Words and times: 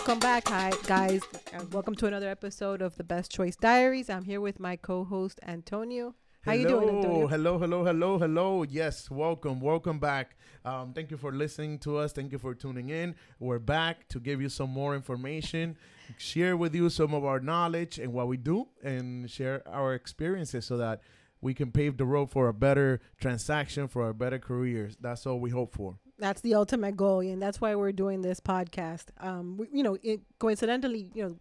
Welcome 0.00 0.20
back, 0.20 0.48
hi 0.48 0.72
guys. 0.86 1.20
and 1.52 1.70
welcome 1.74 1.94
to 1.96 2.06
another 2.06 2.30
episode 2.30 2.80
of 2.80 2.96
the 2.96 3.04
Best 3.04 3.30
Choice 3.30 3.54
Diaries. 3.54 4.08
I'm 4.08 4.24
here 4.24 4.40
with 4.40 4.58
my 4.58 4.74
co-host 4.76 5.38
Antonio. 5.46 6.14
How 6.40 6.52
you 6.52 6.66
doing, 6.66 6.88
Antonio? 6.88 7.26
Hello, 7.26 7.58
hello, 7.58 7.84
hello, 7.84 8.18
hello. 8.18 8.62
Yes, 8.62 9.10
welcome, 9.10 9.60
welcome 9.60 9.98
back. 9.98 10.38
Um, 10.64 10.94
thank 10.94 11.10
you 11.10 11.18
for 11.18 11.32
listening 11.32 11.78
to 11.80 11.98
us. 11.98 12.14
Thank 12.14 12.32
you 12.32 12.38
for 12.38 12.54
tuning 12.54 12.88
in. 12.88 13.14
We're 13.38 13.58
back 13.58 14.08
to 14.08 14.20
give 14.20 14.40
you 14.40 14.48
some 14.48 14.70
more 14.70 14.94
information, 14.94 15.76
share 16.16 16.56
with 16.56 16.74
you 16.74 16.88
some 16.88 17.12
of 17.12 17.26
our 17.26 17.38
knowledge 17.38 17.98
and 17.98 18.14
what 18.14 18.26
we 18.26 18.38
do, 18.38 18.68
and 18.82 19.30
share 19.30 19.62
our 19.68 19.92
experiences 19.92 20.64
so 20.64 20.78
that 20.78 21.02
we 21.42 21.52
can 21.52 21.72
pave 21.72 21.98
the 21.98 22.06
road 22.06 22.30
for 22.30 22.48
a 22.48 22.54
better 22.54 23.02
transaction, 23.20 23.86
for 23.86 24.08
a 24.08 24.14
better 24.14 24.38
careers. 24.38 24.96
That's 24.98 25.26
all 25.26 25.40
we 25.40 25.50
hope 25.50 25.74
for. 25.74 25.98
That's 26.20 26.42
the 26.42 26.54
ultimate 26.54 26.96
goal, 26.96 27.20
and 27.20 27.40
that's 27.40 27.60
why 27.60 27.74
we're 27.74 27.92
doing 27.92 28.22
this 28.22 28.40
podcast. 28.40 29.06
Um, 29.20 29.56
we, 29.56 29.68
you 29.72 29.82
know, 29.82 29.96
it, 30.02 30.20
coincidentally, 30.38 31.10
you 31.14 31.22
know, 31.24 31.36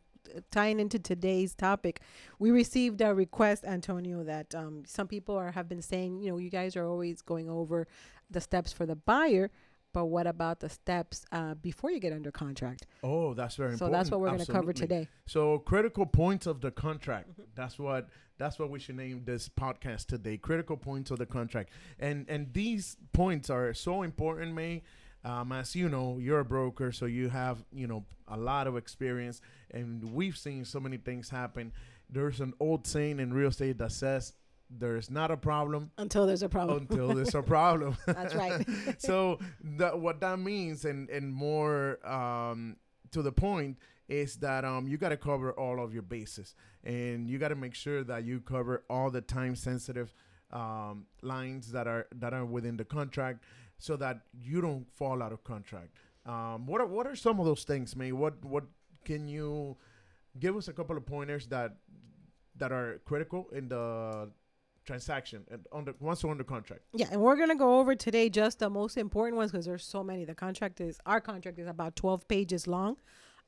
tying 0.52 0.80
into 0.80 1.00
today's 1.00 1.54
topic, 1.54 2.02
we 2.40 2.52
received 2.52 3.02
a 3.02 3.14
request, 3.14 3.66
Antonio, 3.66 4.24
that 4.24 4.56
um, 4.56 4.84
some 4.86 5.08
people 5.08 5.36
are 5.36 5.52
have 5.52 5.68
been 5.68 5.82
saying, 5.82 6.22
you 6.22 6.32
know, 6.32 6.38
you 6.38 6.50
guys 6.50 6.76
are 6.76 6.86
always 6.86 7.22
going 7.22 7.50
over 7.50 7.88
the 8.32 8.42
steps 8.42 8.72
for 8.72 8.86
the 8.86 8.96
buyer, 8.96 9.52
but 9.94 10.06
what 10.06 10.28
about 10.28 10.60
the 10.60 10.70
steps 10.70 11.26
uh, 11.32 11.56
before 11.56 11.92
you 11.92 12.00
get 12.00 12.14
under 12.14 12.32
contract? 12.32 12.86
Oh, 13.04 13.34
that's 13.34 13.56
very 13.56 13.72
So 13.72 13.86
important. 13.86 13.94
So 13.94 13.98
that's 13.98 14.12
what 14.12 14.20
we're 14.22 14.28
going 14.28 14.46
to 14.46 14.52
cover 14.52 14.74
today. 14.74 15.08
So 15.26 15.60
critical 15.60 16.06
points 16.06 16.46
of 16.46 16.62
the 16.62 16.72
contract. 16.72 17.30
That's 17.56 17.80
what 17.80 18.10
that's 18.38 18.58
what 18.58 18.70
we 18.70 18.80
should 18.80 18.96
name 18.96 19.24
this 19.26 19.50
podcast 19.50 20.06
today. 20.08 20.38
Critical 20.38 20.78
points 20.78 21.12
of 21.12 21.18
the 21.18 21.26
contract. 21.26 21.72
And 22.00 22.26
and 22.30 22.54
these 22.54 22.98
points 23.14 23.50
are 23.50 23.74
so 23.74 24.04
important, 24.04 24.54
May. 24.54 24.84
Um, 25.26 25.52
as 25.52 25.76
you 25.76 25.90
know, 25.90 26.18
you're 26.18 26.40
a 26.40 26.46
broker, 26.46 26.94
so 26.94 27.06
you 27.06 27.28
have 27.30 27.66
you 27.74 27.88
know 27.88 28.06
a 28.28 28.38
lot 28.38 28.68
of 28.68 28.78
experience, 28.78 29.42
and 29.72 30.14
we've 30.14 30.38
seen 30.38 30.64
so 30.64 30.80
many 30.80 30.98
things 30.98 31.30
happen. 31.30 31.74
There's 32.10 32.40
an 32.40 32.54
old 32.60 32.88
saying 32.88 33.20
in 33.20 33.34
real 33.34 33.50
estate 33.50 33.78
that 33.80 33.92
says 33.92 34.34
there's 34.70 35.10
not 35.10 35.32
a 35.32 35.38
problem 35.38 35.92
Until 35.98 36.26
there's 36.28 36.44
a 36.44 36.50
problem. 36.50 36.88
until 36.90 37.14
there's 37.14 37.36
a 37.36 37.42
problem. 37.56 37.98
That's 38.06 38.36
right. 38.36 38.66
so 38.98 39.40
that 39.78 40.00
what 40.00 40.20
that 40.22 40.40
means, 40.40 40.86
and 40.86 41.10
and 41.10 41.34
more 41.34 42.00
um, 42.08 42.78
to 43.12 43.22
the 43.22 43.32
point, 43.32 43.78
is 44.08 44.36
that 44.38 44.64
um, 44.66 44.88
you 44.88 44.98
got 44.98 45.10
to 45.10 45.18
cover 45.18 45.52
all 45.54 45.84
of 45.84 45.94
your 45.94 46.04
bases, 46.04 46.56
and 46.84 47.28
you 47.30 47.38
got 47.40 47.48
to 47.50 47.56
make 47.56 47.74
sure 47.74 48.04
that 48.04 48.24
you 48.26 48.40
cover 48.42 48.84
all 48.90 49.10
the 49.10 49.22
time 49.22 49.56
sensitive 49.56 50.14
um, 50.52 51.06
lines 51.22 51.72
that 51.72 51.88
are 51.88 52.08
that 52.16 52.34
are 52.34 52.46
within 52.46 52.78
the 52.78 52.86
contract, 52.86 53.44
so 53.80 53.96
that 53.98 54.22
you 54.34 54.62
don't 54.62 54.86
fall 54.96 55.24
out 55.24 55.32
of 55.32 55.44
contract. 55.44 55.90
Um, 56.26 56.68
what 56.68 56.80
are 56.82 56.86
what 56.88 57.08
are 57.08 57.16
some 57.16 57.40
of 57.40 57.46
those 57.46 57.64
things, 57.64 57.96
May? 57.96 58.12
What 58.12 58.46
what 58.46 58.66
can 59.04 59.28
you 59.28 59.78
give 60.40 60.56
us 60.56 60.68
a 60.68 60.74
couple 60.74 60.96
of 60.96 61.06
pointers 61.08 61.48
that 61.48 61.78
that 62.58 62.72
are 62.72 63.00
critical 63.06 63.48
in 63.52 63.68
the 63.70 64.30
transaction 64.94 65.40
and 65.52 65.62
on 65.72 65.86
the 65.86 65.94
once 66.00 66.24
you're 66.24 66.32
under 66.32 66.44
contract? 66.56 66.82
Yeah, 66.94 67.08
and 67.12 67.22
we're 67.22 67.36
gonna 67.42 67.56
go 67.68 67.80
over 67.80 67.94
today 67.96 68.26
just 68.30 68.60
the 68.60 68.70
most 68.70 68.98
important 68.98 69.38
ones 69.38 69.52
because 69.52 69.66
there's 69.66 69.86
so 69.86 70.04
many. 70.04 70.26
The 70.26 70.36
contract 70.46 70.82
is 70.82 71.00
our 71.06 71.22
contract 71.22 71.60
is 71.60 71.68
about 71.68 71.96
12 71.96 72.28
pages 72.28 72.68
long. 72.68 72.98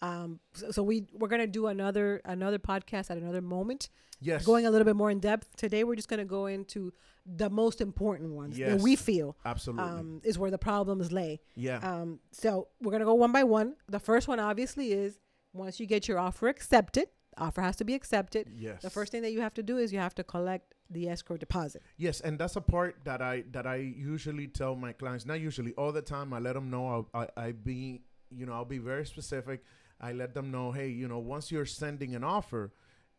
Um, 0.04 0.40
so, 0.54 0.72
so 0.72 0.84
we 0.84 0.96
we're 1.20 1.28
gonna 1.28 1.48
do 1.60 1.68
another 1.68 2.22
another 2.26 2.60
podcast 2.60 3.12
at 3.12 3.18
another 3.18 3.42
moment, 3.42 3.90
Yes. 4.20 4.46
going 4.46 4.66
a 4.66 4.72
little 4.72 4.86
bit 4.86 4.96
more 4.96 5.12
in 5.12 5.20
depth. 5.20 5.48
Today 5.58 5.84
we're 5.84 5.96
just 6.02 6.08
gonna 6.10 6.26
go 6.26 6.46
into 6.46 6.94
the 7.26 7.50
most 7.50 7.82
important 7.82 8.32
ones 8.34 8.58
that 8.58 8.80
we 8.82 8.96
feel 8.96 9.36
Absolutely. 9.46 9.84
um, 10.00 10.22
is 10.24 10.40
where 10.40 10.50
the 10.52 10.58
problems 10.58 11.12
lay. 11.12 11.40
yeah. 11.56 11.78
Um, 11.90 12.20
so 12.32 12.68
we're 12.82 12.92
gonna 12.92 13.06
go 13.14 13.14
one 13.26 13.32
by 13.32 13.44
one. 13.44 13.76
The 13.88 14.00
first 14.00 14.28
one 14.28 14.40
obviously 14.40 14.92
is 14.92 15.20
once 15.54 15.80
you 15.80 15.86
get 15.86 16.08
your 16.08 16.18
offer 16.18 16.48
accepted, 16.48 17.08
offer 17.38 17.62
has 17.62 17.76
to 17.78 17.84
be 17.84 17.94
accepted. 17.94 18.48
yes. 18.56 18.82
The 18.82 18.90
first 18.90 19.12
thing 19.12 19.22
that 19.22 19.32
you 19.32 19.42
have 19.42 19.54
to 19.56 19.64
do 19.64 19.78
is 19.78 19.92
you 19.94 20.00
have 20.00 20.16
to 20.16 20.24
collect 20.24 20.74
the 20.90 21.08
escrow 21.08 21.38
deposit. 21.38 21.82
Yes, 21.98 22.20
and 22.20 22.38
that's 22.38 22.56
a 22.58 22.62
part 22.62 22.98
that 23.06 23.22
I 23.22 23.44
that 23.52 23.66
I 23.66 23.76
usually 23.76 24.48
tell 24.48 24.76
my 24.76 24.94
clients. 24.94 25.26
Not 25.26 25.40
usually, 25.40 25.74
all 25.74 25.92
the 25.92 26.02
time. 26.02 26.34
I 26.34 26.40
let 26.40 26.54
them 26.54 26.70
know. 26.70 27.08
I 27.14 27.22
I, 27.22 27.28
I 27.38 27.52
be 27.54 28.02
you 28.30 28.46
know 28.46 28.54
I'll 28.54 28.66
be 28.66 28.80
very 28.80 29.06
specific. 29.06 29.64
I 30.02 30.14
let 30.14 30.34
them 30.34 30.50
know, 30.50 30.72
hey, 30.72 30.88
you 30.90 31.08
know, 31.08 31.20
once 31.20 31.52
you're 31.52 31.66
sending 31.66 32.16
an 32.16 32.24
offer, 32.24 32.74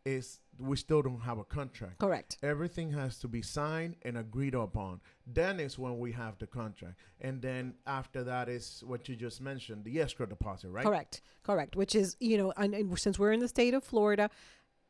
is 0.04 0.40
we 0.58 0.76
still 0.76 1.02
don't 1.02 1.20
have 1.20 1.38
a 1.38 1.44
contract. 1.44 1.98
Correct. 1.98 2.36
Everything 2.42 2.92
has 2.92 3.18
to 3.18 3.28
be 3.28 3.42
signed 3.42 3.96
and 4.02 4.18
agreed 4.18 4.54
upon. 4.54 5.00
Then 5.26 5.60
is 5.60 5.78
when 5.78 5.98
we 5.98 6.12
have 6.12 6.38
the 6.38 6.46
contract, 6.46 6.96
and 7.20 7.40
then 7.40 7.74
after 7.86 8.22
that 8.24 8.48
is 8.48 8.82
what 8.86 9.08
you 9.08 9.16
just 9.16 9.40
mentioned, 9.40 9.84
the 9.84 10.00
escrow 10.00 10.26
deposit, 10.26 10.70
right? 10.70 10.84
Correct. 10.84 11.22
Correct. 11.42 11.76
Which 11.76 11.94
is, 11.94 12.16
you 12.20 12.36
know, 12.36 12.52
and, 12.56 12.74
and 12.74 12.98
since 12.98 13.18
we're 13.18 13.32
in 13.32 13.40
the 13.40 13.48
state 13.48 13.74
of 13.74 13.82
Florida, 13.82 14.30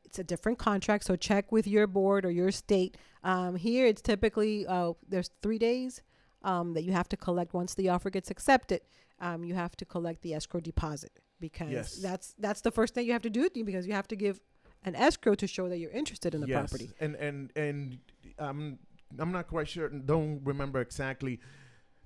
it's 0.04 0.18
a 0.18 0.24
different 0.24 0.58
contract. 0.58 1.04
So 1.04 1.16
check 1.16 1.52
with 1.52 1.66
your 1.66 1.86
board 1.86 2.24
or 2.24 2.30
your 2.30 2.50
state. 2.50 2.96
Um, 3.22 3.56
here, 3.56 3.86
it's 3.86 4.02
typically 4.02 4.66
uh, 4.66 4.92
there's 5.08 5.30
three 5.42 5.58
days 5.58 6.02
um, 6.42 6.74
that 6.74 6.82
you 6.82 6.92
have 6.92 7.08
to 7.10 7.16
collect 7.16 7.54
once 7.54 7.74
the 7.74 7.88
offer 7.88 8.10
gets 8.10 8.30
accepted. 8.30 8.80
Um, 9.20 9.44
you 9.44 9.54
have 9.54 9.76
to 9.76 9.84
collect 9.84 10.22
the 10.22 10.34
escrow 10.34 10.60
deposit 10.60 11.12
because 11.38 11.70
Yes. 11.70 11.94
that's 11.96 12.34
that's 12.38 12.60
the 12.60 12.70
first 12.72 12.94
thing 12.94 13.06
you 13.06 13.12
have 13.12 13.22
to 13.22 13.30
do 13.30 13.48
because 13.64 13.86
you 13.86 13.92
have 13.92 14.08
to 14.08 14.16
give 14.16 14.40
an 14.84 14.94
escrow 14.96 15.34
to 15.36 15.46
show 15.46 15.68
that 15.68 15.78
you're 15.78 15.90
interested 15.90 16.34
in 16.34 16.40
the 16.40 16.48
yes. 16.48 16.58
property. 16.70 16.90
And 17.00 17.14
and 17.16 17.50
and 17.56 17.98
I'm 18.38 18.78
I'm 19.18 19.32
not 19.32 19.46
quite 19.48 19.68
sure. 19.68 19.88
Don't 19.88 20.40
remember 20.44 20.80
exactly, 20.80 21.40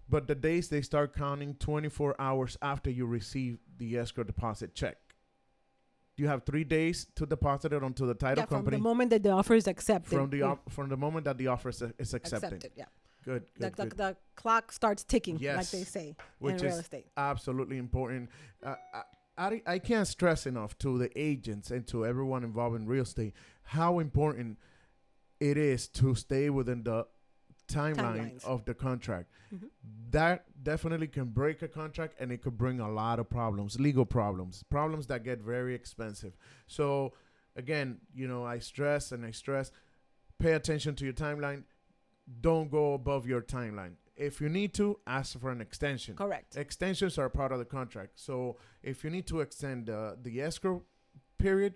but 0.09 0.27
the 0.27 0.35
days 0.35 0.69
they 0.69 0.83
start 0.83 1.15
counting 1.15 1.55
24 1.55 2.17
hours 2.19 2.57
after 2.63 2.91
you 2.91 3.07
receive 3.07 3.59
the 3.79 3.97
escrow 3.99 4.25
deposit 4.25 4.75
check. 4.75 4.97
You 6.17 6.29
have 6.29 6.45
three 6.45 6.65
days 6.65 7.07
to 7.17 7.27
deposit 7.27 7.73
it 7.75 7.83
onto 7.83 8.07
the 8.07 8.15
title 8.15 8.43
Yeah, 8.43 8.47
from 8.47 8.59
company 8.59 8.79
the 8.79 8.83
moment 8.83 9.11
that 9.11 9.23
the 9.23 9.31
offer 9.31 9.55
is 9.55 9.67
accepted. 9.67 10.11
from 10.17 10.31
the 10.31 10.39
yeah, 10.39 10.55
from 10.71 10.89
the 10.89 10.97
moment 10.97 11.25
that 11.27 11.37
the 11.37 11.49
offer 11.49 11.69
is, 11.69 11.83
is 11.99 12.15
accepted. 12.15 12.71
yeah. 12.75 12.87
Good, 13.25 13.43
The, 13.59 13.71
good, 13.71 13.77
the, 13.77 13.83
good. 13.87 13.97
the 13.99 14.17
clock 14.37 14.71
starts 14.71 15.03
ticking, 15.03 15.39
like 15.39 15.69
they 15.71 15.83
say 15.83 16.15
Which 16.39 16.55
in 16.55 16.63
real 16.63 16.75
is 16.75 16.79
estate. 16.81 17.07
absolutely 17.17 17.77
important. 17.77 18.31
Uh, 18.63 18.77
I, 19.39 19.63
I, 19.67 19.79
can't 19.79 20.09
stress 20.09 20.47
enough 20.47 20.79
to 20.79 20.99
the 20.99 21.11
agents 21.19 21.71
and 21.71 21.87
to 21.89 22.07
everyone 22.07 22.43
involved 22.43 22.77
in 22.77 22.87
real 22.87 23.03
estate 23.03 23.35
how 23.63 23.99
important 23.99 24.59
it 25.41 25.57
is 25.57 25.89
to 25.89 26.15
stay 26.15 26.49
within 26.49 26.83
the 26.83 27.07
timeline 27.69 27.97
Timelines. 27.97 28.45
of 28.45 28.65
the 28.65 28.75
contract. 28.75 29.29
Mhm. 29.55 29.69
That 30.11 30.45
definitely 30.63 31.09
can 31.09 31.27
break 31.27 31.63
a 31.63 31.69
contract 31.69 32.15
and 32.21 32.31
it 32.33 32.43
could 32.43 32.57
bring 32.57 32.81
a 32.81 32.89
lot 32.91 33.19
of 33.19 33.29
problems, 33.29 33.79
legal 33.79 34.07
problems, 34.07 34.63
problems 34.71 35.09
that 35.09 35.25
get 35.25 35.41
very 35.41 35.75
expensive. 35.75 36.37
So, 36.67 37.13
again, 37.57 38.01
you 38.15 38.29
know, 38.29 38.45
I 38.45 38.61
stress 38.61 39.13
and 39.13 39.25
I 39.27 39.33
stress 39.33 39.73
pay 40.39 40.53
attention 40.53 40.95
to 40.97 41.05
your 41.05 41.15
timeline. 41.15 41.65
Don't 42.41 42.71
go 42.71 42.95
above 42.95 43.27
your 43.27 43.43
timeline. 43.43 43.95
If 44.17 44.41
you 44.41 44.49
need 44.49 44.73
to, 44.75 44.99
ask 45.07 45.39
for 45.39 45.51
an 45.51 45.61
extension. 45.61 46.17
Correct. 46.17 46.57
Extensions 46.57 47.19
are 47.19 47.29
part 47.29 47.53
of 47.53 47.59
the 47.59 47.65
contract. 47.65 48.13
So 48.19 48.57
if 48.83 49.05
you 49.05 49.11
need 49.11 49.27
to 49.27 49.41
extend 49.41 49.91
uh, 49.91 50.15
the 50.23 50.41
escrow 50.41 50.83
period, 51.39 51.75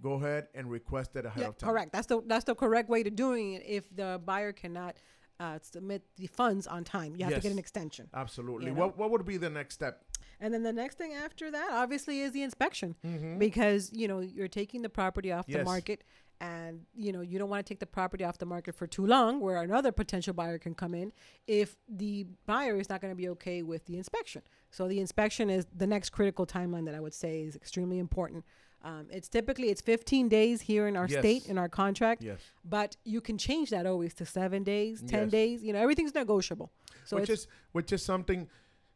go 0.00 0.14
ahead 0.14 0.48
and 0.54 0.70
request 0.70 1.16
it 1.16 1.26
ahead 1.26 1.42
Yeah, 1.42 1.48
of 1.48 1.58
time. 1.58 1.70
correct. 1.70 1.92
That's 1.92 2.06
the 2.06 2.22
that's 2.26 2.44
the 2.44 2.54
correct 2.54 2.88
way 2.88 3.02
to 3.02 3.10
doing 3.10 3.52
it. 3.54 3.62
If 3.66 3.94
the 3.94 4.20
buyer 4.24 4.52
cannot 4.52 4.96
uh, 5.38 5.58
submit 5.60 6.02
the 6.16 6.26
funds 6.28 6.66
on 6.66 6.82
time, 6.82 7.14
you 7.14 7.24
have 7.24 7.34
to 7.34 7.40
get 7.40 7.52
an 7.52 7.58
extension. 7.58 8.08
Absolutely. 8.14 8.68
You 8.68 8.72
know? 8.72 8.80
What 8.86 8.98
what 8.98 9.10
would 9.10 9.26
be 9.26 9.36
the 9.36 9.50
next 9.50 9.74
step? 9.74 10.05
And 10.40 10.52
then 10.52 10.62
the 10.62 10.72
next 10.72 10.98
thing 10.98 11.12
after 11.14 11.50
that, 11.50 11.68
obviously, 11.72 12.20
is 12.20 12.32
the 12.32 12.42
inspection 12.42 12.94
Mm-hmm. 13.06 13.38
because 13.38 13.90
you 13.92 14.06
know 14.08 14.20
you're 14.20 14.48
taking 14.48 14.82
the 14.82 14.88
property 14.88 15.32
off 15.32 15.46
the 15.46 15.64
market, 15.64 16.02
and 16.40 16.82
you 16.94 17.12
know 17.12 17.22
you 17.22 17.38
don't 17.38 17.48
want 17.48 17.64
to 17.64 17.68
take 17.72 17.80
the 17.80 17.86
property 17.86 18.22
off 18.24 18.36
the 18.38 18.46
market 18.46 18.74
for 18.74 18.86
too 18.86 19.06
long, 19.06 19.40
where 19.40 19.56
another 19.62 19.92
potential 19.92 20.34
buyer 20.34 20.58
can 20.58 20.74
come 20.74 20.94
in 20.94 21.12
if 21.46 21.76
the 21.88 22.26
buyer 22.46 22.76
is 22.78 22.88
not 22.90 23.00
going 23.00 23.10
to 23.12 23.16
be 23.16 23.28
okay 23.30 23.62
with 23.62 23.86
the 23.86 23.96
inspection. 23.96 24.42
So 24.70 24.88
the 24.88 25.00
inspection 25.00 25.48
is 25.48 25.66
the 25.74 25.86
next 25.86 26.10
critical 26.10 26.46
timeline 26.46 26.84
that 26.84 26.94
I 26.94 27.00
would 27.00 27.14
say 27.14 27.42
is 27.42 27.56
extremely 27.56 27.98
important. 27.98 28.44
Um, 28.84 29.06
it's 29.10 29.28
typically 29.28 29.70
it's 29.70 29.80
15 29.80 30.28
days 30.28 30.60
here 30.60 30.86
in 30.86 30.96
our 30.96 31.08
state 31.08 31.46
in 31.46 31.56
our 31.58 31.68
contract. 31.68 32.22
yes. 32.22 32.38
but 32.64 32.96
you 33.04 33.20
can 33.22 33.38
change 33.38 33.70
that 33.70 33.86
always 33.86 34.12
to 34.14 34.26
seven 34.26 34.62
days, 34.64 35.02
ten 35.06 35.22
Yes. 35.24 35.30
days. 35.30 35.62
You 35.64 35.72
know, 35.72 35.80
everything's 35.80 36.14
negotiable. 36.14 36.70
So 37.04 37.16
which 37.16 37.30
is 37.30 37.48
which 37.72 37.90
is 37.92 38.02
something 38.02 38.48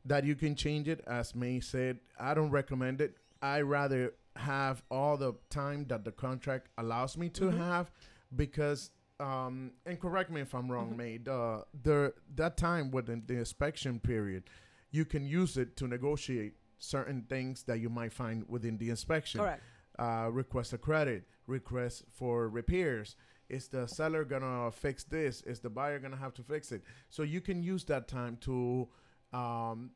that 0.05 0.25
you 0.25 0.35
can 0.35 0.55
change 0.55 0.89
it. 0.89 1.03
As 1.07 1.35
May 1.35 1.61
said, 1.61 1.99
I 2.19 2.35
don't 2.35 2.51
recommend 2.51 3.01
it. 3.01 3.17
I 3.43 3.61
rather 3.63 4.15
have 4.37 4.83
all 4.91 5.17
the 5.17 5.35
time 5.51 5.87
that 5.89 6.05
the 6.05 6.13
contract 6.13 6.69
allows 6.79 7.17
me 7.17 7.29
to 7.31 7.45
Mhm. 7.45 7.57
have 7.59 7.91
because. 8.37 8.91
Um, 9.19 9.73
and 9.85 10.01
correct 10.01 10.31
me 10.31 10.41
if 10.41 10.55
I'm 10.55 10.71
wrong, 10.73 10.93
Mhm. 10.93 10.97
May. 10.97 11.19
The 11.19 11.67
the 11.83 12.15
that 12.37 12.57
time 12.57 12.91
within 12.91 13.23
the 13.27 13.35
inspection 13.35 14.01
period, 14.01 14.49
you 14.91 15.05
can 15.05 15.27
use 15.27 15.59
it 15.59 15.77
to 15.77 15.87
negotiate 15.87 16.55
certain 16.79 17.25
things 17.25 17.65
that 17.65 17.81
you 17.81 17.91
might 17.91 18.13
find 18.15 18.49
within 18.49 18.79
the 18.79 18.89
inspection. 18.91 19.41
correct. 19.41 19.63
uh, 19.99 20.31
request 20.33 20.73
a 20.73 20.79
credit, 20.79 21.29
request 21.47 22.05
for 22.11 22.49
repairs. 22.49 23.17
Is 23.51 23.69
the 23.69 23.87
seller 23.87 24.25
gonna 24.25 24.71
fix 24.71 25.05
this? 25.05 25.43
Is 25.43 25.61
the 25.61 25.69
buyer 25.69 25.99
gonna 25.99 26.17
have 26.17 26.33
to 26.35 26.43
fix 26.43 26.73
it? 26.73 26.83
So 27.11 27.23
you 27.23 27.43
can 27.43 27.63
use 27.63 27.85
that 27.87 28.09
time 28.09 28.39
to 28.39 28.89
um, 29.33 29.91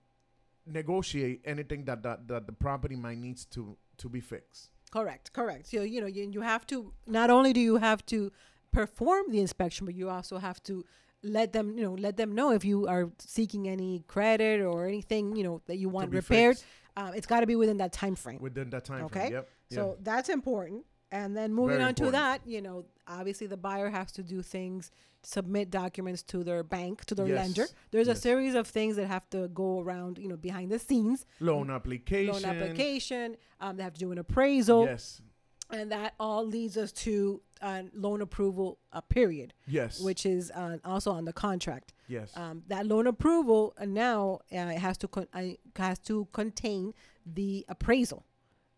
negotiate 0.67 1.41
anything 1.45 1.85
that, 1.85 2.03
that 2.03 2.29
that 2.29 2.47
the 2.47 2.53
property 2.53 2.97
might 2.97 3.19
needs 3.19 3.45
to 3.47 3.77
to 3.99 4.09
be 4.09 4.21
fixed. 4.21 4.71
Correct, 4.91 5.33
correct. 5.33 5.67
So 5.69 5.83
you 5.83 6.01
know 6.01 6.07
you, 6.07 6.29
you 6.31 6.41
have 6.41 6.67
to 6.69 6.93
not 7.07 7.31
only 7.31 7.53
do 7.53 7.61
you 7.61 7.77
have 7.77 8.05
to 8.07 8.31
perform 8.73 9.31
the 9.31 9.41
inspection, 9.41 9.87
but 9.87 9.95
you 9.95 10.09
also 10.09 10.39
have 10.39 10.63
to 10.65 10.85
let 11.23 11.53
them 11.53 11.77
you 11.77 11.85
know 11.85 11.95
let 11.95 12.17
them 12.17 12.35
know 12.35 12.53
if 12.53 12.65
you 12.65 12.87
are 12.87 13.11
seeking 13.19 13.69
any 13.69 14.05
credit 14.07 14.61
or 14.61 14.87
anything 14.87 15.35
you 15.37 15.43
know 15.43 15.61
that 15.67 15.77
you 15.77 15.89
want 15.89 16.11
repaired. 16.13 16.57
Uh, 16.97 17.11
it's 17.15 17.27
got 17.27 17.41
to 17.41 17.47
be 17.47 17.57
within 17.57 17.79
that 17.79 17.93
time 17.93 18.15
frame. 18.15 18.39
within 18.41 18.71
that 18.71 18.85
time 18.85 19.05
Okay. 19.07 19.21
frame. 19.21 19.33
Yep. 19.33 19.49
So 19.71 19.97
that's 20.01 20.29
important. 20.29 20.85
And 21.11 21.37
then 21.37 21.53
moving 21.53 21.77
Very 21.77 21.89
on 21.89 21.95
to 21.97 22.11
that, 22.13 22.47
you 22.47 22.61
know, 22.61 22.85
obviously 23.09 23.47
the 23.47 23.57
buyer 23.57 23.91
has 23.91 24.11
to 24.13 24.23
do 24.23 24.43
things, 24.43 24.91
submit 25.23 25.71
documents 25.71 26.23
to 26.23 26.45
their 26.45 26.63
bank, 26.63 27.05
to 27.07 27.15
their 27.15 27.27
Yes. 27.29 27.37
lender. 27.39 27.67
There's 27.91 28.09
a 28.09 28.15
series 28.15 28.55
of 28.55 28.67
things 28.67 28.97
that 28.97 29.07
have 29.07 29.29
to 29.31 29.49
go 29.49 29.81
around, 29.81 30.19
you 30.19 30.29
know, 30.29 30.37
behind 30.37 30.71
the 30.71 30.79
scenes. 30.79 31.25
loan 31.41 31.71
application. 31.71 32.33
Loan 32.33 32.45
application. 32.45 33.37
Um, 33.61 33.77
they 33.77 33.83
have 33.83 33.95
to 33.95 34.01
do 34.01 34.13
an 34.13 34.19
appraisal, 34.19 34.85
Yes. 34.85 35.23
and 35.71 35.91
that 35.93 36.15
all 36.21 36.45
leads 36.47 36.77
us 36.77 36.93
to 36.93 37.41
uh, 37.63 37.85
loan 37.95 38.21
approval 38.21 38.79
uh, 38.93 39.01
period, 39.01 39.55
Yes. 39.67 39.99
which 40.01 40.27
is 40.27 40.51
uh, 40.51 40.77
also 40.85 41.11
on 41.13 41.25
the 41.25 41.33
contract. 41.33 41.95
yes. 42.09 42.37
Um, 42.37 42.63
that 42.69 42.85
loan 42.87 43.07
approval 43.07 43.73
uh, 43.79 43.87
now 43.87 44.41
uh, 44.53 44.57
has 44.57 44.99
to 44.99 45.09
con- 45.09 45.29
uh, 45.33 45.43
has 45.77 45.99
to 46.01 46.29
contain 46.33 46.93
the 47.25 47.65
appraisal 47.71 48.27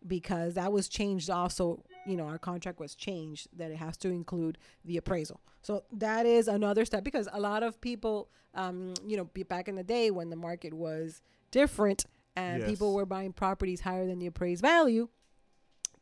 because 0.05 0.53
that 0.53 0.71
was 0.71 0.87
changed 0.87 1.29
also 1.29 1.83
you 2.07 2.17
know 2.17 2.25
our 2.25 2.37
contract 2.37 2.79
was 2.79 2.95
changed 2.95 3.47
that 3.55 3.71
it 3.71 3.77
has 3.77 3.97
to 3.97 4.09
include 4.09 4.57
the 4.85 4.97
appraisal. 4.97 5.41
So 5.61 5.83
that 5.91 6.25
is 6.25 6.47
another 6.47 6.85
step 6.85 7.03
because 7.03 7.27
a 7.31 7.39
lot 7.39 7.63
of 7.63 7.79
people 7.81 8.29
um, 8.55 8.93
you 9.05 9.17
know 9.17 9.25
be 9.25 9.43
back 9.43 9.67
in 9.67 9.75
the 9.75 9.83
day 9.83 10.11
when 10.11 10.29
the 10.29 10.35
market 10.35 10.73
was 10.73 11.21
different 11.51 12.05
and 12.35 12.63
people 12.65 12.93
were 12.93 13.05
buying 13.05 13.33
properties 13.33 13.81
higher 13.81 14.05
than 14.05 14.19
the 14.19 14.27
appraised 14.27 14.61
value 14.61 15.09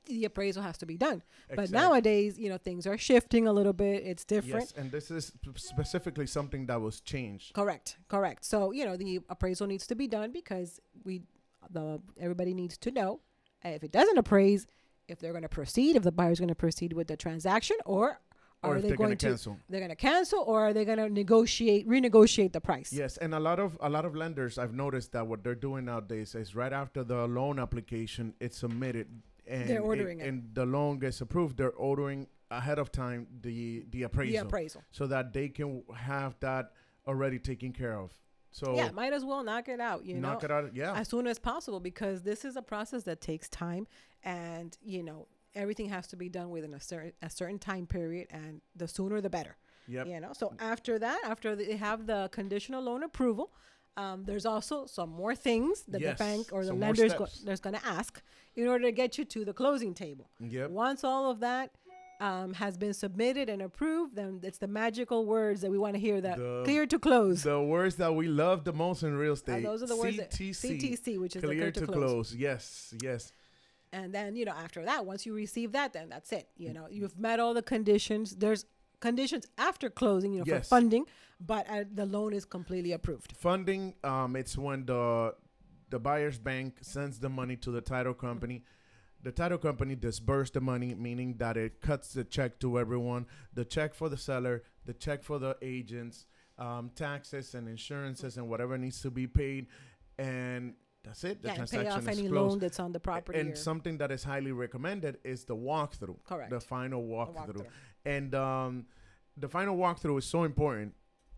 the 0.05 0.25
appraisal 0.25 0.61
has 0.61 0.77
to 0.77 0.85
be 0.85 0.97
done. 0.97 1.23
But 1.53 1.71
nowadays 1.71 2.37
you 2.37 2.49
know 2.49 2.57
things 2.57 2.85
are 2.87 2.97
shifting 2.97 3.47
a 3.47 3.53
little 3.53 3.73
bit. 3.73 4.03
It's 4.05 4.23
different. 4.23 4.65
Yes, 4.65 4.73
and 4.77 4.91
this 4.91 5.11
is 5.11 5.31
specifically 5.55 6.27
something 6.27 6.67
that 6.67 6.79
was 6.79 7.01
changed. 7.01 7.53
Correct, 7.53 7.97
correct. 8.07 8.45
So 8.45 8.71
you 8.71 8.85
know 8.85 8.97
the 8.97 9.21
appraisal 9.29 9.67
needs 9.67 9.87
to 9.87 9.95
be 9.95 10.07
done 10.07 10.31
because 10.31 10.79
we, 11.03 11.23
the 11.69 12.01
everybody 12.19 12.53
needs 12.53 12.77
to 12.79 12.91
know 12.91 13.21
if 13.63 13.83
it 13.83 13.91
doesn't 13.91 14.17
appraise, 14.17 14.67
if 15.07 15.19
they're 15.19 15.31
going 15.31 15.43
to 15.43 15.49
proceed, 15.49 15.95
if 15.95 16.03
the 16.03 16.11
buyer's 16.11 16.39
going 16.39 16.49
to 16.49 16.55
proceed 16.55 16.93
with 16.93 17.07
the 17.07 17.17
transaction, 17.17 17.77
or 17.85 18.19
are 18.63 18.71
Or 18.71 18.77
if 18.77 18.81
they 18.81 18.87
they're 18.89 18.97
going 18.97 19.09
gonna 19.09 19.15
cancel. 19.17 19.59
they're 19.69 19.79
going 19.79 19.89
to 19.89 19.95
cancel, 19.95 20.39
or 20.39 20.67
are 20.67 20.73
they 20.73 20.85
going 20.85 20.97
to 20.97 21.09
negotiate 21.09 21.87
renegotiate 21.87 22.51
the 22.53 22.61
price? 22.61 22.91
Yes, 22.91 23.17
and 23.17 23.33
a 23.35 23.39
lot 23.39 23.59
of 23.59 23.77
a 23.81 23.89
lot 23.89 24.05
of 24.05 24.15
lenders 24.15 24.57
I've 24.57 24.73
noticed 24.73 25.11
that 25.11 25.27
what 25.27 25.43
they're 25.43 25.55
doing 25.69 25.85
nowadays 25.85 26.33
is 26.35 26.55
right 26.55 26.73
after 26.73 27.03
the 27.03 27.27
loan 27.27 27.59
application 27.59 28.33
it's 28.39 28.57
submitted 28.57 29.07
and 29.47 29.69
They're 29.69 29.81
ordering 29.81 30.19
it. 30.21 30.27
and 30.27 30.49
the 30.55 30.65
loan 30.65 30.97
gets 30.97 31.21
approved, 31.21 31.57
they're 31.57 31.71
ordering 31.71 32.27
ahead 32.49 32.79
of 32.79 32.91
time 32.91 33.27
the 33.41 33.85
the 33.91 34.03
appraisal, 34.03 34.31
the 34.41 34.47
appraisal. 34.47 34.83
so 34.91 35.05
that 35.07 35.33
they 35.33 35.49
can 35.49 35.83
have 35.95 36.35
that 36.39 36.71
already 37.07 37.37
taken 37.37 37.71
care 37.71 37.99
of. 37.99 38.11
So 38.49 38.75
yeah, 38.75 38.89
might 38.91 39.13
as 39.13 39.23
well 39.25 39.43
knock 39.43 39.67
it 39.67 39.79
out. 39.81 40.05
You 40.05 40.15
know, 40.15 40.29
knock 40.29 40.41
know, 40.41 40.45
it 40.45 40.51
out. 40.51 40.75
Yeah. 40.75 40.93
as 40.95 41.09
soon 41.09 41.27
as 41.27 41.37
possible 41.37 41.79
because 41.79 42.23
this 42.23 42.45
is 42.45 42.55
a 42.55 42.61
process 42.61 43.03
that 43.03 43.19
takes 43.21 43.49
time, 43.49 43.85
and 44.25 44.77
you 44.83 45.03
know 45.03 45.27
everything 45.53 45.87
has 45.89 46.05
to 46.07 46.17
be 46.17 46.27
done 46.27 46.49
within 46.49 46.73
a 46.73 46.81
certain 46.81 47.13
a 47.21 47.29
certain 47.29 47.59
time 47.59 47.85
period, 47.87 48.27
and 48.31 48.61
the 48.75 48.87
sooner 48.87 49.21
the 49.21 49.29
better. 49.29 49.55
Yep. 49.87 50.07
You 50.07 50.19
know, 50.19 50.33
so 50.33 50.53
after 50.59 50.97
that, 50.99 51.21
after 51.25 51.55
they 51.55 51.75
have 51.77 52.07
the 52.07 52.27
conditional 52.31 52.81
loan 52.81 53.03
approval, 53.03 53.51
um, 53.97 54.23
there's 54.25 54.45
also 54.45 54.87
some 54.87 55.09
more 55.11 55.35
things 55.35 55.83
that 55.87 56.01
Yes, 56.01 56.17
the 56.17 56.23
bank 56.23 56.47
or 56.51 56.61
the 56.63 56.69
some 56.69 56.79
go- 56.79 57.27
there's 57.45 57.59
going 57.61 57.75
to 57.75 57.85
ask 57.85 58.21
in 58.55 58.67
order 58.67 58.85
to 58.85 58.91
get 58.91 59.17
you 59.19 59.25
to 59.25 59.45
the 59.45 59.53
closing 59.53 59.93
table. 59.93 60.27
Yep. 60.39 60.71
Once 60.71 61.03
all 61.03 61.29
of 61.29 61.39
that 61.41 61.69
um, 62.19 62.53
has 62.55 62.77
been 62.77 62.93
submitted 62.95 63.47
and 63.47 63.61
approved, 63.61 64.15
then 64.15 64.39
it's 64.41 64.57
the 64.57 64.67
magical 64.67 65.25
words 65.25 65.61
that 65.61 65.69
we 65.69 65.77
want 65.77 65.93
to 65.93 65.99
hear 65.99 66.19
that 66.19 66.37
The- 66.39 66.63
clear 66.65 66.87
to 66.87 66.97
close. 66.97 67.43
The 67.43 67.61
words 67.61 67.95
that 67.97 68.15
we 68.15 68.27
love 68.27 68.63
the 68.63 68.73
most 68.73 69.03
in 69.03 69.15
real 69.15 69.31
Uh, 69.31 69.33
estate. 69.33 69.63
those 69.63 69.83
are 69.83 69.87
the 69.87 69.97
words 69.97 70.17
that 70.17 70.31
CTC. 70.31 70.79
CTC, 70.81 71.17
which 71.19 71.35
is 71.35 71.43
clear 71.43 71.55
clear 71.59 71.71
to, 71.71 71.79
to 71.81 71.85
close. 71.87 72.33
Yes. 72.35 72.91
Yes. 73.03 73.31
And 73.93 74.13
then, 74.13 74.35
you 74.35 74.45
know, 74.45 74.51
after 74.51 74.83
that, 74.85 75.05
once 75.05 75.25
you 75.25 75.33
receive 75.33 75.71
that, 75.71 75.93
then 75.93 76.09
that's 76.09 76.31
it. 76.31 76.49
You 76.57 76.73
know, 76.73 76.87
you've 76.89 77.17
met 77.17 77.39
all 77.39 77.53
the 77.53 77.61
conditions. 77.61 78.35
There's 78.35 78.65
conditions 78.99 79.45
after 79.57 79.89
closing, 79.89 80.33
you 80.33 80.39
know, 80.39 80.45
for 80.45 80.63
funding, 80.63 81.05
but 81.39 81.69
uh, 81.69 81.83
the 81.93 82.05
loan 82.05 82.33
is 82.33 82.45
completely 82.45 82.91
approved. 82.91 83.31
Funding, 83.33 83.93
um, 84.03 84.35
it's 84.35 84.57
when 84.57 84.85
the 84.85 85.35
the 85.89 85.99
buyer's 85.99 86.39
bank 86.39 86.77
sends 86.81 87.19
the 87.19 87.29
money 87.29 87.55
to 87.57 87.71
the 87.71 87.81
title 87.81 88.13
company. 88.13 88.63
The 89.21 89.31
title 89.31 89.57
company 89.57 89.95
disburse 89.95 90.49
the 90.51 90.61
money, 90.61 90.93
meaning 90.93 91.35
that 91.37 91.57
it 91.57 91.81
cuts 91.81 92.13
the 92.13 92.23
check 92.23 92.59
to 92.59 92.79
everyone. 92.79 93.27
The 93.53 93.65
check 93.65 93.93
for 93.93 94.09
the 94.09 94.17
seller, 94.17 94.63
the 94.85 94.93
check 94.93 95.23
for 95.23 95.39
the 95.39 95.57
agents, 95.61 96.25
um, 96.57 96.91
taxes 96.95 97.55
and 97.55 97.67
insurances 97.67 98.37
and 98.37 98.49
whatever 98.49 98.77
needs 98.77 99.01
to 99.01 99.11
be 99.11 99.27
paid, 99.27 99.67
and 100.17 100.73
that's 101.05 101.23
it. 101.23 101.41
The 101.41 101.49
yeah, 101.49 101.55
and 101.61 101.69
pay 101.69 101.87
off 101.87 102.01
is 102.01 102.07
any 102.07 102.27
closed. 102.27 102.33
loan 102.33 102.59
that's 102.59 102.79
on 102.79 102.91
the 102.91 102.99
property. 102.99 103.39
and 103.39 103.53
or- 103.53 103.55
something 103.55 103.97
that 103.99 104.11
is 104.11 104.23
highly 104.23 104.51
recommended 104.51 105.17
is 105.23 105.45
the 105.45 105.55
walkthrough. 105.55 106.17
Correct. 106.23 106.49
The 106.49 106.59
final 106.59 107.01
the 107.01 107.13
walkthrough. 107.13 107.55
walkthrough. 107.57 107.67
And 108.05 108.35
um, 108.35 108.85
the 109.37 109.47
final 109.47 109.77
walkthrough 109.77 110.19
is 110.19 110.25
so 110.25 110.43
important. 110.43 110.93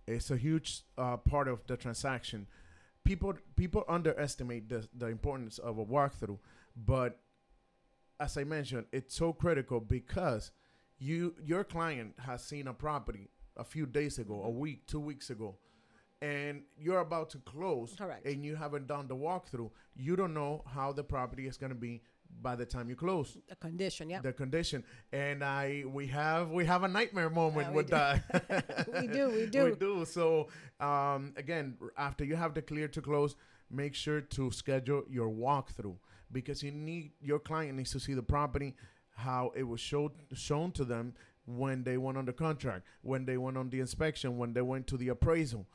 It's 0.08 0.31
a 0.31 0.38
huge 0.38 0.84
uh, 0.98 1.18
part 1.18 1.48
of 1.48 1.66
the 1.68 1.78
transaction. 1.78 2.48
People 3.04 3.36
people 3.56 3.84
underestimate 3.88 4.69
the 4.69 4.88
the 4.94 5.08
importance 5.08 5.58
of 5.60 5.78
a 5.78 5.86
walkthrough, 5.86 6.40
but 6.75 7.19
as 8.19 8.38
I 8.38 8.44
mentioned, 8.44 8.86
it's 8.92 9.16
so 9.16 9.34
critical 9.34 9.80
because 9.80 10.52
you 11.00 11.36
your 11.44 11.64
client 11.64 12.16
has 12.19 12.44
seen 12.44 12.68
a 12.68 12.74
property 12.74 13.30
a 13.56 13.64
few 13.64 13.86
days 13.86 14.19
ago, 14.19 14.44
a 14.44 14.50
week, 14.50 14.86
two 14.88 15.00
weeks 15.00 15.30
ago, 15.30 15.58
and 16.22 16.62
you're 16.80 17.00
about 17.00 17.30
to 17.31 17.38
close, 17.40 17.96
Correct. 17.98 18.25
and 18.25 18.44
you 18.44 18.56
haven't 18.56 18.88
done 18.88 19.08
the 19.08 19.16
walkthrough. 19.16 19.69
You 19.96 20.16
don't 20.16 20.34
know 20.34 20.64
how 20.66 20.92
the 20.92 21.04
property 21.04 21.48
is 21.48 21.58
going 21.58 21.72
to 21.72 21.75
be 21.75 22.02
by 22.42 22.56
the 22.56 22.66
time 22.66 22.90
you 22.90 22.96
close 22.96 23.38
The 23.48 23.56
condition, 23.56 24.10
yeah. 24.10 24.19
the 24.22 24.34
condition 24.34 24.84
and 25.14 25.42
i 25.44 25.84
we 25.88 26.08
have 26.08 26.52
we 26.52 26.66
have 26.66 26.84
a 26.84 26.88
nightmare 26.88 27.30
moment 27.30 27.68
Yeah, 27.69 27.74
with 27.74 27.86
do. 27.88 27.92
that 27.92 28.88
We 29.02 29.08
do, 29.08 29.30
we 29.30 29.46
do. 29.58 29.64
we 29.64 29.75
do 29.75 30.04
so 30.06 30.50
um 30.81 31.34
again 31.38 31.78
after 31.98 32.25
you 32.25 32.36
have 32.36 32.54
the 32.54 32.62
clear 32.62 32.90
to 32.90 33.02
close 33.02 33.38
make 33.71 33.95
sure 33.95 34.19
to 34.21 34.52
schedule 34.52 35.04
your 35.09 35.30
walkthrough 35.30 35.95
because 36.31 36.62
you 36.62 36.71
need 36.71 37.12
your 37.21 37.40
client 37.40 37.78
needs 37.78 37.92
to 37.92 38.00
see 38.00 38.14
the 38.14 38.21
property 38.21 38.76
how 39.16 39.52
it 39.56 39.64
was 39.64 39.80
showed 39.80 40.12
shown 40.33 40.74
to 40.74 40.83
them 40.83 41.14
when 41.45 41.81
they 41.86 41.97
went 41.97 42.18
on 42.18 42.26
the 42.26 42.33
contract 42.33 42.83
when 43.04 43.24
they 43.26 43.38
went 43.38 43.57
on 43.57 43.69
the 43.69 43.80
inspection 43.80 44.38
when 44.38 44.52
they 44.54 44.62
went 44.62 44.86
to 44.86 44.97
the 44.97 45.07
appraisal 45.07 45.66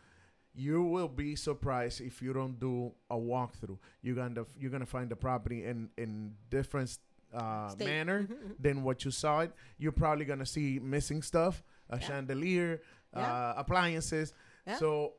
you 0.54 0.82
will 0.82 1.08
be 1.08 1.34
surprised 1.36 2.00
if 2.00 2.20
you 2.22 2.32
don't 2.32 2.58
do 2.60 2.92
a 3.10 3.16
walkthrough. 3.16 3.78
You're 4.02 4.16
gonna 4.16 4.44
you're 4.58 4.70
gonna 4.70 4.86
find 4.86 5.08
the 5.10 5.16
property 5.16 5.64
in 5.64 5.88
in 5.96 6.34
different 6.50 6.98
uh, 7.32 7.74
manner 7.78 8.24
Mhm, 8.24 8.28
mhm. 8.28 8.56
than 8.60 8.82
what 8.82 9.04
you 9.04 9.10
saw 9.10 9.40
it. 9.40 9.52
You're 9.78 9.92
probably 9.92 10.24
gonna 10.26 10.44
see 10.46 10.78
missing 10.78 11.22
stuff, 11.22 11.62
a 11.88 11.96
Yeah. 11.98 12.06
chandelier, 12.06 12.82
Yeah. 13.14 13.20
uh, 13.32 13.54
appliances. 13.56 14.34
Yeah. 14.66 14.76
So 14.78 15.14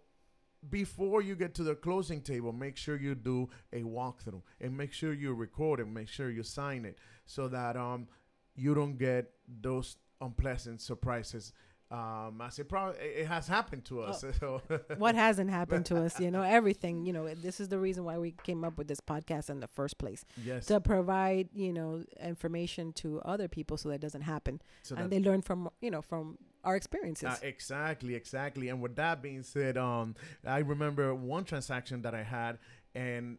before 0.69 1.21
you 1.21 1.35
get 1.35 1.53
to 1.55 1.63
the 1.63 1.75
closing 1.75 2.21
table, 2.21 2.53
make 2.53 2.77
sure 2.77 2.95
you 2.95 3.15
do 3.15 3.49
a 3.73 3.81
walkthrough 3.81 4.41
and 4.61 4.77
make 4.77 4.93
sure 4.93 5.11
you 5.13 5.33
record 5.33 5.79
it. 5.79 5.87
Make 5.87 6.07
sure 6.07 6.29
you 6.29 6.43
sign 6.43 6.85
it 6.85 6.97
so 7.25 7.47
that 7.49 7.75
um 7.75 8.07
you 8.55 8.75
don't 8.75 8.97
get 8.97 9.31
those 9.47 9.97
unpleasant 10.21 10.79
surprises. 10.81 11.51
Um, 11.91 12.41
as 12.41 12.57
it 12.57 12.67
probably 12.69 12.99
it 12.99 13.27
has 13.27 13.47
happened 13.47 13.85
to 13.85 14.01
us. 14.01 14.23
So 14.39 14.61
what 14.97 15.13
hasn't 15.15 15.49
happened 15.51 15.85
to 15.87 16.03
us? 16.03 16.19
You 16.19 16.31
know, 16.31 16.41
everything. 16.59 17.05
You 17.05 17.13
know, 17.13 17.33
this 17.35 17.59
is 17.59 17.67
the 17.67 17.77
reason 17.77 18.03
why 18.03 18.17
we 18.17 18.31
came 18.43 18.63
up 18.63 18.77
with 18.77 18.87
this 18.87 18.99
podcast 18.99 19.49
in 19.49 19.59
the 19.59 19.67
first 19.67 19.97
place 19.99 20.25
yes, 20.43 20.65
to 20.67 20.81
provide 20.81 21.49
you 21.53 21.71
know 21.71 22.03
information 22.19 22.93
to 22.93 23.21
other 23.21 23.47
people 23.47 23.77
so 23.77 23.89
that 23.89 24.01
doesn't 24.01 24.21
happen, 24.21 24.61
so 24.81 24.95
and 24.95 25.11
they 25.11 25.19
learn 25.19 25.41
from 25.41 25.69
you 25.81 25.91
know 25.91 26.01
from 26.01 26.37
our 26.63 26.75
experiences. 26.75 27.27
Uh, 27.29 27.37
exactly, 27.43 28.15
exactly. 28.15 28.69
And 28.69 28.81
with 28.81 28.95
that 28.95 29.21
being 29.21 29.43
said, 29.43 29.77
um, 29.77 30.15
I 30.47 30.59
remember 30.59 31.13
one 31.13 31.43
transaction 31.43 32.01
that 32.03 32.15
I 32.15 32.23
had, 32.23 32.57
and 32.95 33.37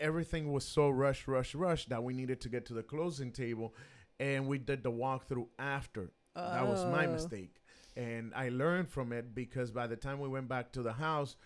everything 0.00 0.52
was 0.52 0.64
so 0.64 0.88
rush, 0.90 1.28
rush, 1.28 1.54
rush 1.54 1.86
that 1.86 2.02
we 2.02 2.14
needed 2.14 2.40
to 2.40 2.48
get 2.48 2.66
to 2.66 2.74
the 2.74 2.82
closing 2.82 3.30
table, 3.30 3.74
and 4.18 4.48
we 4.48 4.58
did 4.58 4.82
the 4.82 4.90
walkthrough 4.90 5.46
after. 5.58 6.10
That 6.34 6.66
was 6.66 6.84
my 6.86 7.06
Oh. 7.06 7.12
mistake, 7.12 7.60
and 7.96 8.32
I 8.34 8.48
learned 8.48 8.88
from 8.88 9.12
it 9.12 9.34
because 9.34 9.70
by 9.70 9.86
the 9.86 9.96
time 9.96 10.20
we 10.20 10.28
went 10.28 10.48
back 10.48 10.72
to 10.72 10.82
the 10.82 10.92
house, 10.94 11.36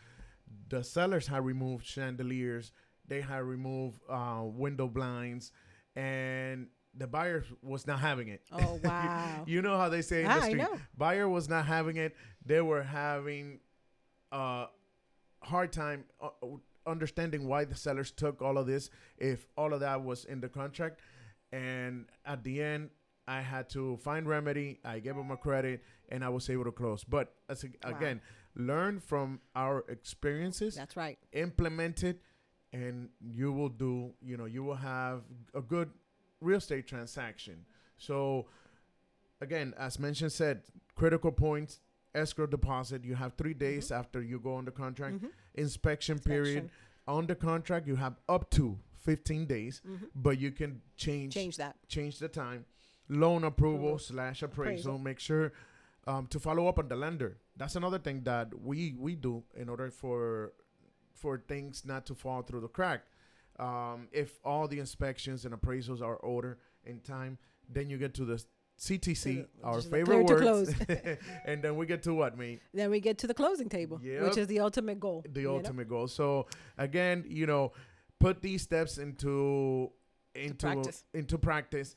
the 0.69 0.83
sellers 0.83 1.27
had 1.27 1.45
removed 1.45 1.87
chandeliers, 1.87 2.73
they 3.07 3.21
had 3.21 3.43
removed 3.43 4.01
uh, 4.09 4.43
window 4.45 4.87
blinds, 4.89 5.53
and 5.97 6.69
the 6.97 7.07
buyer 7.07 7.45
was 7.63 7.87
not 7.87 8.01
having 8.01 8.29
it. 8.29 8.43
Oh 8.53 8.81
wow! 8.85 9.45
You 9.47 9.63
know 9.63 9.77
how 9.77 9.89
they 9.89 10.03
say 10.03 10.23
in 10.23 10.27
Ah, 10.29 10.39
the 10.41 10.45
I 10.45 10.49
street, 10.49 10.67
buyer 10.97 11.29
was 11.29 11.49
not 11.49 11.67
having 11.67 11.97
it. 11.97 12.17
They 12.45 12.61
were 12.61 12.83
having 12.83 13.61
a 14.33 14.67
hard 15.43 15.73
time 15.73 16.05
uh, 16.21 16.29
uh, 16.43 16.47
understanding 16.87 17.47
why 17.47 17.65
the 17.65 17.75
sellers 17.75 18.11
took 18.11 18.41
all 18.41 18.57
of 18.59 18.67
this 18.67 18.89
if 19.19 19.47
all 19.57 19.73
of 19.75 19.81
that 19.81 20.03
was 20.03 20.25
in 20.25 20.41
the 20.41 20.49
contract 20.49 21.01
and 21.53 22.07
at 22.25 22.43
the 22.45 22.63
end 22.63 22.89
i 23.29 23.41
had 23.41 23.69
to 23.69 23.97
find 23.99 24.27
remedy 24.29 24.79
i 24.85 24.99
gave 24.99 25.15
them 25.17 25.31
a 25.31 25.37
credit 25.37 25.83
and 26.09 26.25
i 26.25 26.29
was 26.29 26.49
able 26.51 26.65
to 26.65 26.73
close 26.73 27.05
but 27.05 27.35
as 27.49 27.65
a, 27.65 27.69
Wow. 27.69 27.97
again 27.97 28.21
learn 28.57 28.99
from 29.01 29.41
our 29.55 29.85
experiences 29.89 30.75
That's 30.75 30.97
right. 30.97 31.19
implement 31.33 32.03
it 32.03 32.21
and 32.73 33.09
you 33.21 33.53
will 33.53 33.69
do 33.69 34.13
you 34.23 34.37
know 34.37 34.47
you 34.47 34.63
will 34.65 34.81
have 34.95 35.23
a 35.55 35.61
good 35.61 35.91
real 36.41 36.59
estate 36.59 36.87
transaction 36.87 37.65
so 37.97 38.47
again 39.41 39.75
as 39.79 39.99
mentioned 39.99 40.33
said 40.33 40.63
critical 40.95 41.31
points 41.33 41.81
escrow 42.15 42.47
deposit 42.47 43.05
you 43.05 43.15
have 43.15 43.35
three 43.35 43.55
days 43.55 43.91
after 43.93 44.23
you 44.23 44.39
go 44.41 44.55
on 44.55 44.65
the 44.65 44.71
contract 44.71 45.17
Mhm. 45.23 45.31
inspection 45.55 46.19
period 46.19 46.65
Inspection. 46.65 46.71
on 47.07 47.27
the 47.27 47.35
contract 47.35 47.87
you 47.87 47.97
have 47.97 48.17
up 48.29 48.51
to 48.51 48.79
15 48.97 49.47
days 49.47 49.81
Mhm. 49.87 50.11
but 50.15 50.39
you 50.39 50.51
can 50.51 50.81
change 50.97 51.33
Change 51.35 51.57
that. 51.59 51.77
change 51.89 52.19
the 52.19 52.29
time 52.29 52.65
loan 53.09 53.45
approval 53.45 53.79
Approval. 53.95 53.99
slash 53.99 54.43
appraisal. 54.43 54.73
Appraisal. 54.95 54.99
make 54.99 55.19
sure 55.19 55.53
um, 56.07 56.27
to 56.29 56.39
follow 56.39 56.69
up 56.69 56.79
on 56.79 56.89
the 56.89 56.97
lender 56.97 57.39
that's 57.57 57.77
another 57.77 57.99
thing 57.99 58.23
that 58.25 58.49
we 58.61 58.95
we 58.99 59.15
do 59.15 59.43
in 59.57 59.69
order 59.69 59.91
for 59.91 60.53
for 61.15 61.39
things 61.49 61.85
not 61.85 62.07
to 62.07 62.15
fall 62.15 62.43
through 62.43 62.61
the 62.61 62.69
crack 62.69 63.03
um, 63.59 64.09
if 64.13 64.39
all 64.45 64.69
the 64.69 64.79
inspections 64.79 65.45
and 65.45 65.55
appraisals 65.55 66.01
are 66.03 66.17
ordered 66.17 66.59
in 66.85 67.01
time 67.01 67.39
then 67.69 67.89
you 67.91 67.99
get 67.99 68.15
to 68.15 68.25
the 68.25 68.43
CTC, 68.81 69.25
To 69.25 69.47
our 69.65 69.73
which 69.75 69.79
is 69.79 69.91
the 69.91 69.91
favorite 69.91 70.25
words, 70.25 70.73
and 71.45 71.61
then 71.63 71.75
we 71.77 71.85
get 71.85 72.05
to 72.05 72.15
what, 72.15 72.39
me? 72.39 72.61
Then 72.73 72.91
we 72.91 73.01
get 73.01 73.19
to 73.19 73.27
the 73.27 73.35
closing 73.35 73.69
table, 73.69 73.99
Yep. 74.01 74.23
which 74.23 74.37
is 74.37 74.47
the 74.47 74.61
ultimate 74.61 75.01
goal. 75.01 75.25
the 75.29 75.41
you 75.41 75.49
know? 75.49 75.57
ultimate 75.57 75.89
goal. 75.89 76.07
So 76.07 76.47
again, 76.79 77.25
you 77.29 77.47
know, 77.47 77.73
put 78.21 78.41
these 78.41 78.63
steps 78.63 78.99
into 78.99 79.91
into 80.37 80.67
practice. 80.67 81.05
into 81.13 81.39
practice. 81.39 81.97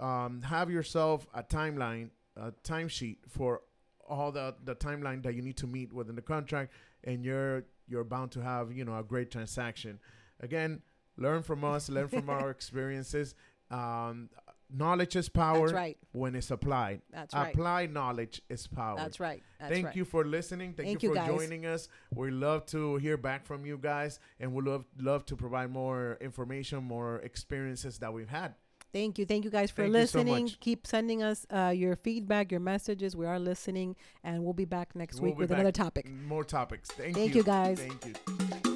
Um, 0.00 0.42
have 0.42 0.70
yourself 0.70 1.26
a 1.34 1.42
timeline, 1.42 2.10
a 2.36 2.52
timesheet 2.64 3.18
for 3.28 3.62
all 4.08 4.32
the 4.32 4.54
the 4.64 4.74
timeline 4.74 5.22
that 5.22 5.34
you 5.34 5.42
need 5.42 5.56
to 5.58 5.66
meet 5.66 5.92
within 5.92 6.16
the 6.16 6.22
contract, 6.22 6.72
and 7.04 7.24
you're 7.24 7.64
you're 7.86 8.04
bound 8.04 8.32
to 8.32 8.40
have 8.40 8.72
you 8.72 8.84
know 8.84 8.98
a 8.98 9.02
great 9.02 9.30
transaction. 9.30 9.98
Again, 10.40 10.82
learn 11.16 11.42
from 11.42 11.64
us, 11.64 11.88
learn 11.88 12.08
from 12.08 12.30
our 12.30 12.50
experiences. 12.56 13.34
Um, 13.70 14.30
knowledge 14.72 15.16
is 15.16 15.28
power 15.28 15.60
That's 15.66 15.72
right. 15.72 15.98
when 16.12 16.34
it's 16.34 16.50
applied. 16.50 17.02
That's 17.12 17.34
right. 17.34 17.54
Applied 17.54 17.92
knowledge 17.92 18.40
is 18.48 18.66
power. 18.66 18.96
That's 18.96 19.20
right. 19.20 19.42
That's 19.58 19.72
Thank 19.72 19.86
right. 19.86 19.96
you 19.96 20.04
for 20.04 20.24
listening. 20.24 20.72
Thank, 20.72 20.88
Thank 20.88 21.02
you 21.02 21.10
you, 21.10 21.14
for 21.14 21.20
guys. 21.20 21.28
joining 21.28 21.66
us. 21.66 21.88
We 22.14 22.30
love 22.30 22.66
to 22.66 22.96
hear 22.96 23.16
back 23.16 23.44
from 23.44 23.66
you 23.66 23.78
guys, 23.78 24.18
and 24.38 24.52
we 24.54 24.62
love 24.62 24.84
love 24.98 25.26
to 25.26 25.36
provide 25.36 25.70
more 25.70 26.16
information, 26.20 26.82
more 26.84 27.18
experiences 27.18 27.98
that 27.98 28.12
we've 28.12 28.28
had. 28.28 28.54
Thank 28.92 29.18
you. 29.18 29.26
Thank 29.26 29.44
you 29.44 29.50
guys 29.50 29.70
for 29.70 29.82
Thank 29.82 29.94
you 29.94 30.06
so 30.06 30.18
listening. 30.18 30.50
Keep 30.60 30.86
sending 30.86 31.22
us 31.22 31.46
uh, 31.50 31.72
your 31.74 31.96
feedback, 31.96 32.50
your 32.50 32.60
messages. 32.60 33.14
We 33.14 33.26
are 33.26 33.38
listening, 33.38 33.96
and 34.24 34.42
we'll 34.42 34.52
be 34.52 34.64
back 34.64 34.94
next 34.94 35.20
We'll 35.20 35.30
week 35.30 35.38
with 35.38 35.52
another 35.52 35.72
topic. 35.72 36.10
More 36.10 36.44
topics. 36.44 36.90
Thank, 36.90 37.14
Thank 37.14 37.30
you. 37.30 37.38
you, 37.38 37.42
guys. 37.44 37.78
Thank 37.78 38.06
you. 38.06 38.69